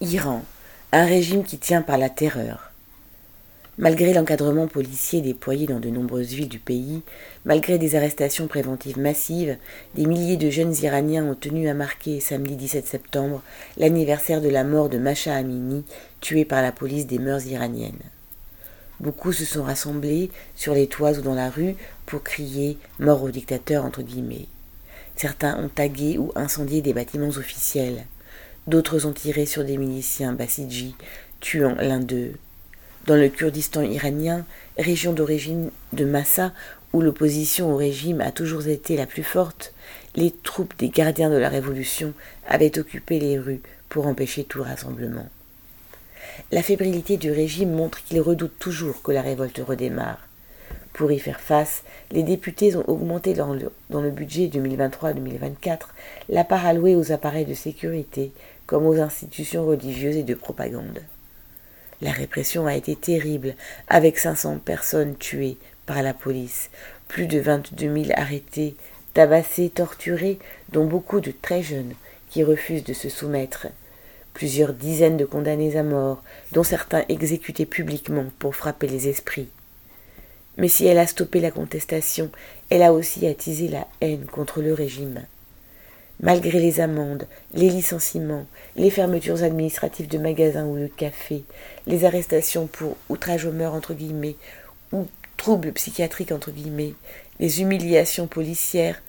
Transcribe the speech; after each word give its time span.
Iran, 0.00 0.44
un 0.92 1.04
régime 1.04 1.42
qui 1.42 1.58
tient 1.58 1.82
par 1.82 1.98
la 1.98 2.08
terreur. 2.08 2.70
Malgré 3.78 4.14
l'encadrement 4.14 4.68
policier 4.68 5.22
déployé 5.22 5.66
dans 5.66 5.80
de 5.80 5.88
nombreuses 5.88 6.28
villes 6.28 6.48
du 6.48 6.60
pays, 6.60 7.02
malgré 7.44 7.78
des 7.78 7.96
arrestations 7.96 8.46
préventives 8.46 8.96
massives, 8.96 9.56
des 9.96 10.06
milliers 10.06 10.36
de 10.36 10.50
jeunes 10.50 10.72
Iraniens 10.82 11.24
ont 11.24 11.34
tenu 11.34 11.68
à 11.68 11.74
marquer 11.74 12.20
samedi 12.20 12.54
17 12.54 12.86
septembre 12.86 13.42
l'anniversaire 13.76 14.40
de 14.40 14.48
la 14.48 14.62
mort 14.62 14.88
de 14.88 14.98
Masha 14.98 15.34
Amini, 15.34 15.84
tuée 16.20 16.44
par 16.44 16.62
la 16.62 16.70
police 16.70 17.08
des 17.08 17.18
mœurs 17.18 17.46
iraniennes. 17.46 17.98
Beaucoup 19.00 19.32
se 19.32 19.44
sont 19.44 19.64
rassemblés 19.64 20.30
sur 20.54 20.74
les 20.74 20.86
toits 20.86 21.18
ou 21.18 21.22
dans 21.22 21.34
la 21.34 21.50
rue 21.50 21.74
pour 22.06 22.22
crier 22.22 22.78
mort 23.00 23.24
au 23.24 23.30
dictateur 23.30 23.84
entre 23.84 24.02
guillemets. 24.02 24.46
Certains 25.16 25.58
ont 25.58 25.68
tagué 25.68 26.18
ou 26.18 26.30
incendié 26.36 26.82
des 26.82 26.92
bâtiments 26.92 27.26
officiels. 27.30 28.06
D'autres 28.68 29.06
ont 29.06 29.12
tiré 29.12 29.46
sur 29.46 29.64
des 29.64 29.78
miliciens 29.78 30.34
bassidji, 30.34 30.94
tuant 31.40 31.74
l'un 31.80 32.00
d'eux. 32.00 32.34
Dans 33.06 33.16
le 33.16 33.30
Kurdistan 33.30 33.80
iranien, 33.80 34.44
région 34.76 35.14
d'origine 35.14 35.70
de 35.94 36.04
Massa, 36.04 36.52
où 36.92 37.00
l'opposition 37.00 37.72
au 37.72 37.76
régime 37.78 38.20
a 38.20 38.30
toujours 38.30 38.66
été 38.66 38.94
la 38.98 39.06
plus 39.06 39.22
forte, 39.22 39.72
les 40.16 40.30
troupes 40.30 40.76
des 40.76 40.90
gardiens 40.90 41.30
de 41.30 41.38
la 41.38 41.48
Révolution 41.48 42.12
avaient 42.46 42.78
occupé 42.78 43.18
les 43.18 43.38
rues 43.38 43.62
pour 43.88 44.06
empêcher 44.06 44.44
tout 44.44 44.62
rassemblement. 44.62 45.30
La 46.52 46.62
fébrilité 46.62 47.16
du 47.16 47.30
régime 47.30 47.72
montre 47.72 48.04
qu'il 48.04 48.20
redoute 48.20 48.58
toujours 48.58 49.00
que 49.00 49.12
la 49.12 49.22
révolte 49.22 49.62
redémarre. 49.66 50.28
Pour 50.92 51.10
y 51.10 51.18
faire 51.18 51.40
face, 51.40 51.84
les 52.10 52.22
députés 52.22 52.76
ont 52.76 52.86
augmenté 52.86 53.32
dans 53.32 53.54
le, 53.54 53.70
dans 53.88 54.02
le 54.02 54.10
budget 54.10 54.48
2023-2024 54.48 55.78
la 56.28 56.44
part 56.44 56.66
allouée 56.66 56.96
aux 56.96 57.12
appareils 57.12 57.46
de 57.46 57.54
sécurité 57.54 58.32
comme 58.68 58.86
aux 58.86 59.00
institutions 59.00 59.66
religieuses 59.66 60.16
et 60.16 60.22
de 60.22 60.34
propagande. 60.34 61.00
La 62.02 62.12
répression 62.12 62.66
a 62.66 62.76
été 62.76 62.94
terrible, 62.94 63.54
avec 63.88 64.18
500 64.18 64.58
personnes 64.58 65.16
tuées 65.16 65.56
par 65.86 66.02
la 66.02 66.14
police, 66.14 66.70
plus 67.08 67.26
de 67.26 67.40
22 67.40 68.04
000 68.04 68.06
arrêtés, 68.14 68.76
tabassés, 69.14 69.70
torturés, 69.70 70.38
dont 70.70 70.84
beaucoup 70.84 71.20
de 71.20 71.32
très 71.32 71.62
jeunes 71.62 71.94
qui 72.28 72.44
refusent 72.44 72.84
de 72.84 72.92
se 72.92 73.08
soumettre, 73.08 73.68
plusieurs 74.34 74.74
dizaines 74.74 75.16
de 75.16 75.24
condamnés 75.24 75.76
à 75.76 75.82
mort, 75.82 76.22
dont 76.52 76.62
certains 76.62 77.04
exécutés 77.08 77.66
publiquement 77.66 78.26
pour 78.38 78.54
frapper 78.54 78.86
les 78.86 79.08
esprits. 79.08 79.48
Mais 80.58 80.68
si 80.68 80.86
elle 80.86 80.98
a 80.98 81.06
stoppé 81.06 81.40
la 81.40 81.50
contestation, 81.50 82.30
elle 82.68 82.82
a 82.82 82.92
aussi 82.92 83.26
attisé 83.26 83.68
la 83.68 83.88
haine 84.02 84.26
contre 84.26 84.60
le 84.60 84.74
régime. 84.74 85.22
Malgré 86.20 86.58
les 86.58 86.80
amendes, 86.80 87.28
les 87.54 87.70
licenciements, 87.70 88.46
les 88.74 88.90
fermetures 88.90 89.44
administratives 89.44 90.08
de 90.08 90.18
magasins 90.18 90.66
ou 90.66 90.76
de 90.76 90.88
cafés, 90.88 91.44
les 91.86 92.04
arrestations 92.04 92.66
pour 92.66 92.96
outrage 93.08 93.44
aux 93.44 93.52
mœurs 93.52 93.74
entre 93.74 93.94
guillemets 93.94 94.34
ou 94.90 95.06
troubles 95.36 95.72
psychiatriques 95.72 96.32
entre 96.32 96.50
guillemets, 96.50 96.94
les 97.38 97.60
humiliations 97.60 98.26
policières, 98.26 99.00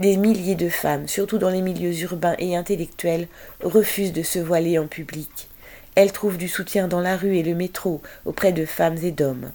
des 0.00 0.16
milliers 0.16 0.56
de 0.56 0.68
femmes, 0.68 1.06
surtout 1.06 1.38
dans 1.38 1.48
les 1.48 1.62
milieux 1.62 1.96
urbains 2.02 2.34
et 2.40 2.56
intellectuels, 2.56 3.28
refusent 3.62 4.12
de 4.12 4.24
se 4.24 4.40
voiler 4.40 4.80
en 4.80 4.88
public. 4.88 5.48
Elles 5.94 6.12
trouvent 6.12 6.38
du 6.38 6.48
soutien 6.48 6.88
dans 6.88 7.00
la 7.00 7.16
rue 7.16 7.36
et 7.36 7.44
le 7.44 7.54
métro 7.54 8.02
auprès 8.24 8.52
de 8.52 8.64
femmes 8.64 8.98
et 9.04 9.12
d'hommes. 9.12 9.52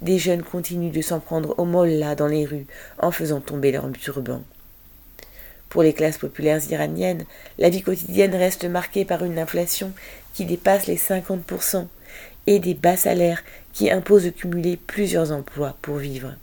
Des 0.00 0.18
jeunes 0.18 0.42
continuent 0.42 0.92
de 0.92 1.00
s'en 1.00 1.20
prendre 1.20 1.56
aux 1.58 1.64
mollahs 1.64 2.16
dans 2.16 2.26
les 2.26 2.44
rues 2.44 2.66
en 2.98 3.12
faisant 3.12 3.40
tomber 3.40 3.70
leurs 3.70 3.90
turbans. 3.92 4.42
Pour 5.70 5.84
les 5.84 5.92
classes 5.92 6.18
populaires 6.18 6.60
iraniennes, 6.70 7.24
la 7.58 7.70
vie 7.70 7.82
quotidienne 7.82 8.34
reste 8.34 8.64
marquée 8.64 9.04
par 9.04 9.24
une 9.24 9.38
inflation 9.38 9.92
qui 10.34 10.44
dépasse 10.44 10.88
les 10.88 10.96
50% 10.96 11.86
et 12.48 12.58
des 12.58 12.74
bas 12.74 12.96
salaires 12.96 13.42
qui 13.72 13.88
imposent 13.88 14.24
de 14.24 14.30
cumuler 14.30 14.76
plusieurs 14.76 15.30
emplois 15.30 15.76
pour 15.80 15.96
vivre. 15.96 16.34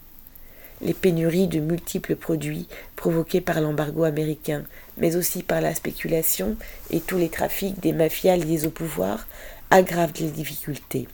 Les 0.81 0.93
pénuries 0.93 1.47
de 1.47 1.59
multiples 1.59 2.15
produits 2.15 2.67
provoquées 2.95 3.41
par 3.41 3.59
l'embargo 3.59 4.05
américain, 4.05 4.63
mais 4.97 5.17
aussi 5.17 5.43
par 5.43 5.59
la 5.59 5.75
spéculation 5.75 6.55
et 6.89 7.01
tous 7.01 7.17
les 7.17 7.29
trafics 7.29 7.79
des 7.81 7.91
mafias 7.93 8.37
liés 8.37 8.65
au 8.65 8.69
pouvoir, 8.69 9.27
aggravent 9.71 10.13
les 10.19 10.29
difficultés. 10.29 11.07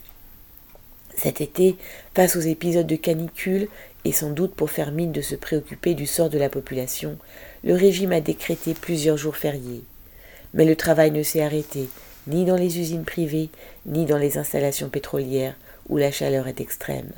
Cet 1.16 1.40
été, 1.40 1.76
face 2.14 2.36
aux 2.36 2.40
épisodes 2.40 2.86
de 2.86 2.96
canicule, 2.96 3.68
et 4.04 4.12
sans 4.12 4.30
doute 4.30 4.54
pour 4.54 4.70
faire 4.70 4.92
mine 4.92 5.12
de 5.12 5.20
se 5.20 5.34
préoccuper 5.34 5.94
du 5.94 6.06
sort 6.06 6.28
de 6.28 6.38
la 6.38 6.48
population, 6.48 7.16
le 7.62 7.74
régime 7.74 8.12
a 8.12 8.20
décrété 8.20 8.74
plusieurs 8.74 9.16
jours 9.16 9.36
fériés. 9.36 9.84
Mais 10.52 10.64
le 10.64 10.76
travail 10.76 11.10
ne 11.10 11.22
s'est 11.22 11.42
arrêté, 11.42 11.88
ni 12.26 12.44
dans 12.44 12.56
les 12.56 12.78
usines 12.78 13.04
privées, 13.04 13.50
ni 13.86 14.06
dans 14.06 14.18
les 14.18 14.38
installations 14.38 14.88
pétrolières, 14.88 15.56
où 15.88 15.96
la 15.96 16.12
chaleur 16.12 16.48
est 16.48 16.60
extrême. 16.60 17.10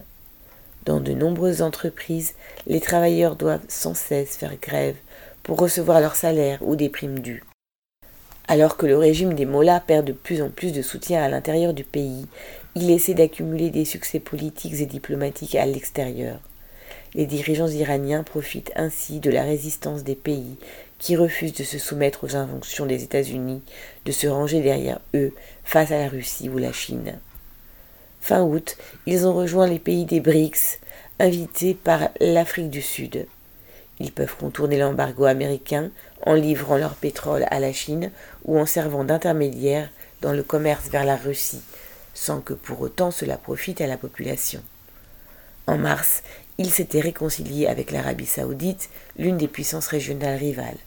Dans 0.85 1.01
de 1.01 1.13
nombreuses 1.13 1.63
entreprises, 1.63 2.35
les 2.67 2.81
travailleurs 2.81 3.37
doivent 3.37 3.65
sans 3.69 3.95
cesse 3.95 4.37
faire 4.37 4.57
grève 4.61 4.97
pour 5.43 5.59
recevoir 5.59 6.01
leur 6.01 6.15
salaire 6.15 6.59
ou 6.63 6.77
des 6.77 6.89
primes 6.89 7.19
dues. 7.19 7.45
Alors 8.49 8.77
que 8.77 8.87
le 8.87 8.97
régime 8.97 9.35
des 9.35 9.45
Mollahs 9.45 9.81
perd 9.81 10.07
de 10.07 10.13
plus 10.13 10.41
en 10.41 10.51
plus 10.51 10.73
de 10.73 10.83
soutien 10.83 11.23
à 11.23 11.29
l'intérieur 11.29 11.75
du 11.75 11.83
pays, 11.83 12.27
il 12.77 12.91
essaie 12.91 13.15
d'accumuler 13.15 13.71
des 13.71 13.85
succès 13.85 14.21
politiques 14.21 14.81
et 14.81 14.87
diplomatiques 14.87 15.57
à 15.57 15.67
l'extérieur. 15.67 16.39
Les 17.16 17.25
dirigeants 17.25 17.69
iraniens 17.69 18.22
profitent 18.22 18.72
ainsi 18.77 19.21
de 19.21 19.31
la 19.31 19.43
résistance 19.43 20.04
des 20.04 20.15
pays 20.15 20.59
qui 20.99 21.16
refusent 21.16 21.54
de 21.54 21.65
se 21.65 21.78
soumettre 21.78 22.25
aux 22.25 22.37
injonctions 22.37 22.84
des 22.84 23.03
États-Unis 23.04 23.62
de 24.04 24.12
se 24.12 24.27
ranger 24.27 24.60
derrière 24.60 25.00
eux 25.15 25.32
face 25.65 25.93
à 25.93 25.99
la 25.99 26.09
Russie 26.09 26.50
ou 26.50 26.59
la 26.59 26.72
Chine. 26.72 27.19
Fin 28.21 28.43
août, 28.43 28.77
ils 29.06 29.27
ont 29.27 29.32
rejoint 29.32 29.66
les 29.66 29.78
pays 29.78 30.04
des 30.04 30.21
BRICS, 30.21 30.78
invités 31.19 31.72
par 31.72 32.10
l'Afrique 32.21 32.69
du 32.69 32.82
Sud. 32.82 33.27
Ils 33.98 34.12
peuvent 34.12 34.37
contourner 34.37 34.77
l'embargo 34.77 35.25
américain 35.25 35.91
en 36.27 36.34
livrant 36.34 36.77
leur 36.77 36.97
pétrole 36.97 37.47
à 37.50 37.60
la 37.60 37.72
Chine 37.72 38.10
ou 38.44 38.59
en 38.59 38.66
servant 38.66 39.04
d'intermédiaire 39.04 39.88
dans 40.21 40.33
le 40.33 40.43
commerce 40.43 40.91
vers 40.91 41.06
la 41.06 41.16
Russie, 41.16 41.62
sans 42.12 42.43
que 42.43 42.53
pour 42.53 42.83
autant 42.83 43.10
cela 43.10 43.38
profite 43.38 43.81
à 43.81 43.87
la 43.87 43.97
population. 43.97 44.60
En 45.66 45.78
mars, 45.78 46.22
ils 46.59 46.71
s'étaient 46.71 47.00
réconciliés 47.00 47.66
avec 47.66 47.91
l'Arabie 47.91 48.27
saoudite, 48.27 48.88
l'une 49.19 49.37
des 49.37 49.49
puissances 49.49 49.88
régionales 49.88 50.38
rivales. 50.38 50.78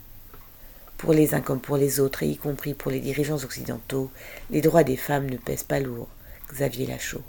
Pour 0.98 1.14
les 1.14 1.34
uns 1.34 1.42
comme 1.42 1.60
pour 1.60 1.78
les 1.78 2.00
autres, 2.00 2.24
et 2.24 2.28
y 2.28 2.38
compris 2.38 2.74
pour 2.74 2.92
les 2.92 3.00
dirigeants 3.00 3.44
occidentaux, 3.44 4.10
les 4.52 4.62
droits 4.62 4.84
des 4.84 4.98
femmes 4.98 5.30
ne 5.30 5.38
pèsent 5.38 5.64
pas 5.64 5.80
lourd. 5.80 6.08
Xavier 6.54 6.88
Lachaud. 6.88 7.24